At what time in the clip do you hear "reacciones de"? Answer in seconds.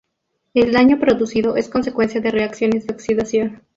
2.31-2.93